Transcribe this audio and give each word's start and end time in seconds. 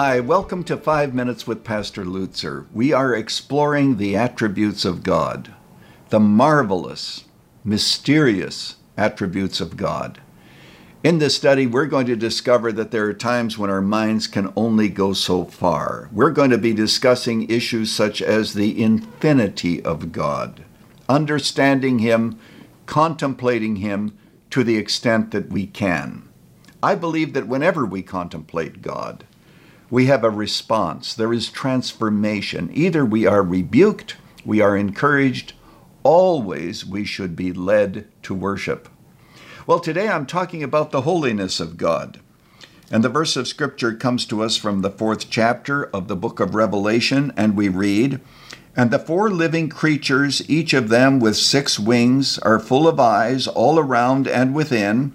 Hi, 0.00 0.20
welcome 0.20 0.62
to 0.62 0.76
Five 0.76 1.12
Minutes 1.12 1.44
with 1.44 1.64
Pastor 1.64 2.04
Lutzer. 2.04 2.66
We 2.72 2.92
are 2.92 3.12
exploring 3.12 3.96
the 3.96 4.14
attributes 4.14 4.84
of 4.84 5.02
God, 5.02 5.52
the 6.10 6.20
marvelous, 6.20 7.24
mysterious 7.64 8.76
attributes 8.96 9.60
of 9.60 9.76
God. 9.76 10.20
In 11.02 11.18
this 11.18 11.34
study, 11.34 11.66
we're 11.66 11.86
going 11.86 12.06
to 12.06 12.14
discover 12.14 12.70
that 12.70 12.92
there 12.92 13.06
are 13.06 13.12
times 13.12 13.58
when 13.58 13.70
our 13.70 13.82
minds 13.82 14.28
can 14.28 14.52
only 14.54 14.88
go 14.88 15.14
so 15.14 15.44
far. 15.44 16.08
We're 16.12 16.30
going 16.30 16.50
to 16.50 16.58
be 16.58 16.72
discussing 16.72 17.50
issues 17.50 17.90
such 17.90 18.22
as 18.22 18.54
the 18.54 18.80
infinity 18.80 19.82
of 19.82 20.12
God, 20.12 20.64
understanding 21.08 21.98
Him, 21.98 22.38
contemplating 22.86 23.74
Him 23.74 24.16
to 24.50 24.62
the 24.62 24.76
extent 24.76 25.32
that 25.32 25.48
we 25.48 25.66
can. 25.66 26.28
I 26.84 26.94
believe 26.94 27.32
that 27.32 27.48
whenever 27.48 27.84
we 27.84 28.02
contemplate 28.02 28.80
God, 28.80 29.24
we 29.90 30.06
have 30.06 30.24
a 30.24 30.30
response. 30.30 31.14
There 31.14 31.32
is 31.32 31.50
transformation. 31.50 32.70
Either 32.72 33.04
we 33.04 33.26
are 33.26 33.42
rebuked, 33.42 34.16
we 34.44 34.60
are 34.60 34.76
encouraged, 34.76 35.54
always 36.02 36.84
we 36.84 37.04
should 37.04 37.34
be 37.34 37.52
led 37.52 38.06
to 38.22 38.34
worship. 38.34 38.88
Well, 39.66 39.80
today 39.80 40.08
I'm 40.08 40.26
talking 40.26 40.62
about 40.62 40.90
the 40.90 41.02
holiness 41.02 41.60
of 41.60 41.76
God. 41.76 42.20
And 42.90 43.04
the 43.04 43.10
verse 43.10 43.36
of 43.36 43.48
Scripture 43.48 43.94
comes 43.94 44.24
to 44.26 44.42
us 44.42 44.56
from 44.56 44.80
the 44.80 44.90
fourth 44.90 45.28
chapter 45.28 45.84
of 45.94 46.08
the 46.08 46.16
book 46.16 46.40
of 46.40 46.54
Revelation, 46.54 47.32
and 47.36 47.54
we 47.54 47.68
read, 47.68 48.20
And 48.74 48.90
the 48.90 48.98
four 48.98 49.30
living 49.30 49.68
creatures, 49.68 50.48
each 50.48 50.72
of 50.72 50.88
them 50.88 51.20
with 51.20 51.36
six 51.36 51.78
wings, 51.78 52.38
are 52.38 52.58
full 52.58 52.88
of 52.88 52.98
eyes 52.98 53.46
all 53.46 53.78
around 53.78 54.26
and 54.26 54.54
within, 54.54 55.14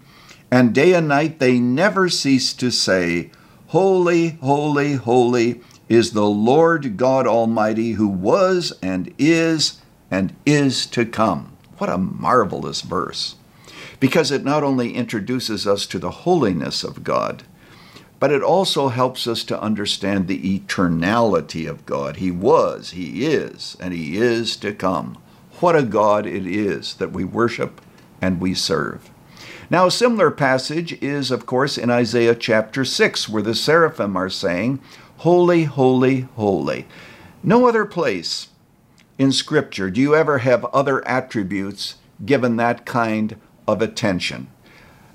and 0.52 0.74
day 0.74 0.94
and 0.94 1.08
night 1.08 1.40
they 1.40 1.58
never 1.58 2.10
cease 2.10 2.54
to 2.54 2.70
say, 2.70 3.32
Holy, 3.74 4.38
holy, 4.40 4.94
holy 4.94 5.60
is 5.90 6.12
the 6.12 6.28
Lord 6.28 6.96
God 6.96 7.26
Almighty, 7.26 7.94
who 7.94 8.08
was 8.08 8.72
and 8.84 9.12
is 9.18 9.82
and 10.12 10.36
is 10.46 10.86
to 10.86 11.08
come. 11.08 11.58
What 11.80 11.90
a 11.90 11.98
marvelous 11.98 12.82
verse! 12.82 13.34
Because 14.00 14.30
it 14.30 14.44
not 14.44 14.64
only 14.64 14.94
introduces 14.94 15.66
us 15.66 15.88
to 15.88 15.98
the 15.98 16.12
holiness 16.12 16.84
of 16.84 17.04
God, 17.04 17.46
but 18.20 18.32
it 18.32 18.44
also 18.44 18.90
helps 18.90 19.26
us 19.26 19.44
to 19.46 19.60
understand 19.60 20.28
the 20.28 20.60
eternality 20.60 21.68
of 21.68 21.88
God. 21.88 22.18
He 22.18 22.30
was, 22.30 22.92
He 22.92 23.26
is, 23.26 23.76
and 23.80 23.92
He 23.92 24.18
is 24.18 24.56
to 24.58 24.72
come. 24.72 25.18
What 25.62 25.76
a 25.76 25.82
God 25.82 26.28
it 26.28 26.46
is 26.46 26.94
that 26.98 27.12
we 27.12 27.24
worship 27.24 27.82
and 28.22 28.40
we 28.40 28.54
serve. 28.54 29.10
Now, 29.74 29.88
a 29.88 29.92
similar 29.92 30.30
passage 30.30 31.02
is, 31.02 31.32
of 31.32 31.48
course, 31.48 31.80
in 31.80 31.90
Isaiah 31.90 32.36
chapter 32.36 32.86
6, 32.86 33.28
where 33.28 33.42
the 33.42 33.56
seraphim 33.56 34.16
are 34.16 34.30
saying, 34.30 34.80
Holy, 35.18 35.64
holy, 35.64 36.28
holy. 36.36 36.86
No 37.42 37.68
other 37.68 37.84
place 37.84 38.50
in 39.18 39.32
Scripture 39.32 39.90
do 39.90 40.00
you 40.00 40.14
ever 40.14 40.38
have 40.38 40.64
other 40.66 41.04
attributes 41.08 41.96
given 42.24 42.56
that 42.58 42.86
kind 42.86 43.36
of 43.68 43.82
attention. 43.82 44.46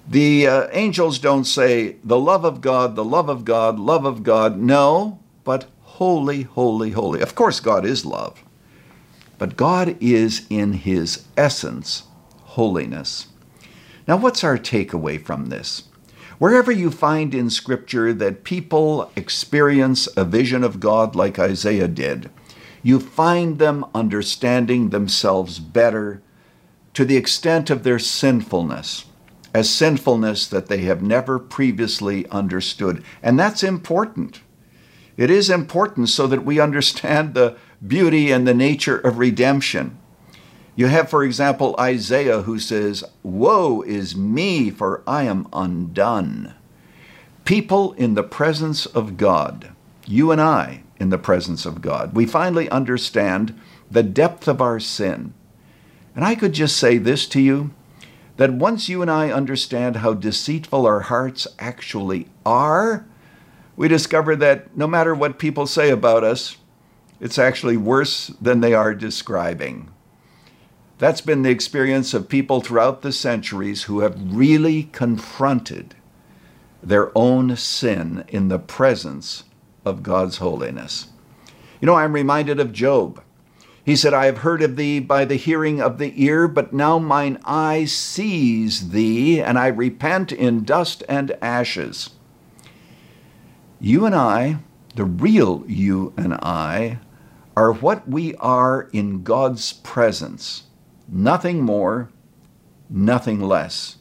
The 0.09 0.49
uh, 0.49 0.69
angels 0.73 1.21
don't 1.21 1.45
say, 1.45 1.95
the 2.03 2.19
love 2.19 2.45
of 2.45 2.61
God, 2.61 2.97
the 2.97 3.05
love 3.05 3.29
of 3.29 3.45
God, 3.45 3.79
love 3.79 4.05
of 4.05 4.25
God. 4.25 4.59
No, 4.59 5.21
but 5.45 5.71
holy, 5.83 6.43
holy, 6.43 6.91
holy. 6.91 7.21
Of 7.21 7.37
course, 7.37 7.61
God 7.61 7.87
is 7.87 8.05
love, 8.05 8.43
but 9.39 9.57
God 9.57 9.97
is 10.01 10.49
in 10.51 10.73
his 10.73 11.29
essence 11.37 12.03
holiness. 12.43 13.29
Now, 14.09 14.17
what's 14.17 14.43
our 14.43 14.57
takeaway 14.57 15.23
from 15.23 15.51
this? 15.51 15.83
Wherever 16.39 16.73
you 16.73 16.91
find 16.91 17.35
in 17.35 17.51
Scripture 17.51 18.15
that 18.15 18.43
people 18.43 19.13
experience 19.15 20.09
a 20.17 20.25
vision 20.25 20.65
of 20.65 20.81
God 20.81 21.15
like 21.15 21.39
Isaiah 21.39 21.89
did, 21.89 22.31
you 22.83 23.01
find 23.01 23.59
them 23.59 23.85
understanding 23.95 24.89
themselves 24.89 25.59
better 25.59 26.23
to 26.95 27.05
the 27.05 27.19
extent 27.19 27.69
of 27.69 27.83
their 27.83 27.99
sinfulness, 27.99 29.05
as 29.53 29.69
sinfulness 29.69 30.47
that 30.47 30.69
they 30.69 30.79
have 30.79 31.03
never 31.03 31.39
previously 31.39 32.27
understood. 32.29 33.05
And 33.23 33.39
that's 33.39 33.63
important. 33.63 34.41
It 35.19 35.29
is 35.29 35.51
important 35.51 36.09
so 36.09 36.27
that 36.29 36.47
we 36.47 36.59
understand 36.59 37.35
the 37.35 37.59
beauty 37.87 38.31
and 38.31 38.49
the 38.49 38.55
nature 38.55 38.97
of 38.97 39.19
redemption. 39.19 39.99
You 40.79 40.87
have, 40.87 41.11
for 41.11 41.25
example, 41.25 41.75
Isaiah 41.77 42.43
who 42.43 42.61
says, 42.61 43.03
Woe 43.25 43.83
is 43.83 44.15
me, 44.15 44.71
for 44.71 45.03
I 45.09 45.25
am 45.25 45.49
undone. 45.53 46.55
People 47.45 47.95
in 47.95 48.15
the 48.15 48.23
presence 48.23 48.87
of 48.87 49.17
God, 49.17 49.73
you 50.07 50.31
and 50.31 50.41
I 50.41 50.85
in 51.01 51.11
the 51.11 51.19
presence 51.19 51.67
of 51.67 51.83
God, 51.83 52.15
we 52.15 52.27
finally 52.27 52.71
understand 52.71 53.61
the 53.91 54.05
depth 54.05 54.47
of 54.47 54.61
our 54.61 54.79
sin. 54.79 55.35
And 56.15 56.25
I 56.25 56.37
could 56.37 56.53
just 56.53 56.77
say 56.77 56.97
this 56.97 57.27
to 57.31 57.41
you 57.41 57.73
that 58.37 58.53
once 58.53 58.89
you 58.89 59.03
and 59.03 59.11
I 59.11 59.33
understand 59.33 59.97
how 59.97 60.15
deceitful 60.15 60.87
our 60.87 61.01
hearts 61.01 61.49
actually 61.59 62.29
are, 62.47 63.05
we 63.75 63.89
discover 63.89 64.37
that 64.37 64.77
no 64.77 64.87
matter 64.87 65.13
what 65.13 65.41
people 65.41 65.67
say 65.67 65.91
about 65.91 66.23
us, 66.23 66.57
it's 67.19 67.37
actually 67.37 67.77
worse 67.77 68.29
than 68.41 68.61
they 68.61 68.75
are 68.75 68.95
describing. 68.95 69.91
That's 70.99 71.21
been 71.21 71.43
the 71.43 71.51
experience 71.51 72.13
of 72.13 72.29
people 72.29 72.61
throughout 72.61 73.03
the 73.03 73.13
centuries 73.13 73.85
who 73.85 74.01
have 74.01 74.35
really 74.35 74.85
confronted 74.85 75.95
their 76.83 77.17
own 77.17 77.55
sin 77.55 78.25
in 78.27 78.49
the 78.49 78.59
presence 78.59 79.45
of 79.85 80.03
God's 80.03 80.39
holiness. 80.39 81.07
You 81.81 81.87
know, 81.87 81.95
I'm 81.95 82.15
reminded 82.15 82.59
of 82.59 82.73
Job. 82.73 83.23
He 83.85 83.95
said, 83.95 84.13
I 84.13 84.27
have 84.27 84.39
heard 84.39 84.61
of 84.61 84.75
thee 84.75 84.99
by 84.99 85.25
the 85.25 85.37
hearing 85.37 85.81
of 85.81 85.99
the 85.99 86.13
ear, 86.17 86.49
but 86.49 86.73
now 86.73 86.99
mine 86.99 87.39
eye 87.45 87.85
sees 87.85 88.91
thee, 88.91 89.41
and 89.41 89.57
I 89.57 89.69
repent 89.69 90.33
in 90.33 90.65
dust 90.65 91.05
and 91.09 91.31
ashes. 91.41 92.11
You 93.81 94.05
and 94.05 94.17
I, 94.17 94.59
the 94.97 95.05
real 95.05 95.63
you 95.69 96.13
and 96.17 96.35
I, 96.35 96.99
are 97.57 97.73
what 97.73 98.09
we 98.09 98.35
are 98.37 98.89
in 98.93 99.23
God's 99.23 99.73
presence 99.73 100.65
Nothing 101.09 101.63
more, 101.63 102.11
nothing 102.91 103.41
less. 103.41 103.97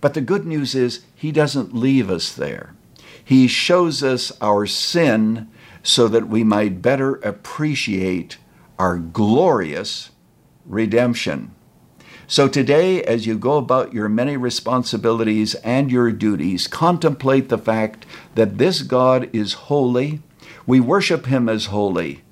But 0.00 0.14
the 0.14 0.20
good 0.20 0.44
news 0.44 0.74
is, 0.74 1.04
He 1.14 1.30
doesn't 1.30 1.74
leave 1.74 2.10
us 2.10 2.32
there. 2.32 2.74
He 3.24 3.46
shows 3.46 4.02
us 4.02 4.32
our 4.40 4.66
sin 4.66 5.48
so 5.82 6.08
that 6.08 6.28
we 6.28 6.42
might 6.42 6.82
better 6.82 7.14
appreciate 7.16 8.38
our 8.78 8.98
glorious 8.98 10.10
redemption. 10.64 11.52
So 12.26 12.48
today, 12.48 13.02
as 13.04 13.24
you 13.24 13.38
go 13.38 13.56
about 13.56 13.92
your 13.92 14.08
many 14.08 14.36
responsibilities 14.36 15.54
and 15.56 15.92
your 15.92 16.10
duties, 16.10 16.66
contemplate 16.66 17.48
the 17.48 17.58
fact 17.58 18.04
that 18.34 18.58
this 18.58 18.82
God 18.82 19.30
is 19.32 19.52
holy. 19.52 20.22
We 20.66 20.80
worship 20.80 21.26
Him 21.26 21.48
as 21.48 21.66
holy 21.66 22.24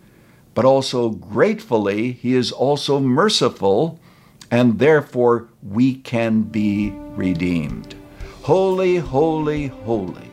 but 0.55 0.65
also 0.65 1.11
gratefully, 1.11 2.13
He 2.13 2.35
is 2.35 2.53
also 2.53 3.01
merciful, 3.01 3.99
and 4.51 4.79
therefore 4.79 5.49
we 5.63 5.97
can 5.97 6.43
be 6.43 6.91
redeemed. 7.17 7.95
Holy, 8.43 8.97
holy, 8.97 9.69
holy 9.69 10.31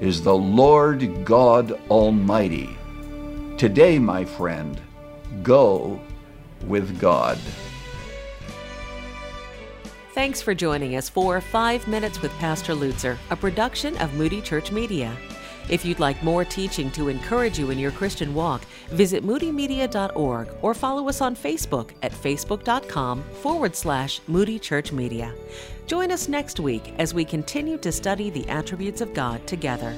is 0.00 0.22
the 0.22 0.34
Lord 0.34 1.24
God 1.24 1.78
Almighty. 1.90 2.76
Today, 3.56 3.98
my 3.98 4.24
friend, 4.24 4.80
go 5.42 6.00
with 6.66 6.98
God. 6.98 7.38
Thanks 10.12 10.42
for 10.42 10.54
joining 10.54 10.96
us 10.96 11.08
for 11.08 11.40
Five 11.40 11.86
Minutes 11.86 12.20
with 12.20 12.32
Pastor 12.32 12.74
Lutzer, 12.74 13.16
a 13.30 13.36
production 13.36 13.96
of 13.98 14.12
Moody 14.14 14.40
Church 14.40 14.72
Media. 14.72 15.16
If 15.70 15.84
you'd 15.84 16.00
like 16.00 16.20
more 16.24 16.44
teaching 16.44 16.90
to 16.92 17.08
encourage 17.08 17.56
you 17.56 17.70
in 17.70 17.78
your 17.78 17.92
Christian 17.92 18.34
walk, 18.34 18.62
visit 18.88 19.24
moodymedia.org 19.24 20.48
or 20.62 20.74
follow 20.74 21.08
us 21.08 21.20
on 21.20 21.36
Facebook 21.36 21.92
at 22.02 22.10
facebook.com 22.10 23.22
forward 23.22 23.76
slash 23.76 24.20
Moody 24.26 24.58
Church 24.58 24.90
Media. 24.90 25.32
Join 25.86 26.10
us 26.10 26.28
next 26.28 26.58
week 26.58 26.92
as 26.98 27.14
we 27.14 27.24
continue 27.24 27.78
to 27.78 27.92
study 27.92 28.30
the 28.30 28.48
attributes 28.48 29.00
of 29.00 29.14
God 29.14 29.46
together. 29.46 29.94